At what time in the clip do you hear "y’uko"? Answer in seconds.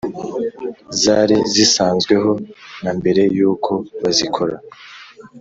3.37-3.71